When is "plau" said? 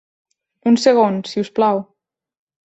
1.61-1.83